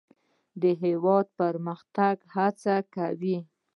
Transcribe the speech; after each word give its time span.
هېواد 0.83 1.25
د 1.29 1.35
پرمختګ 1.39 2.15
هڅه 2.35 2.75
کوي. 2.95 3.37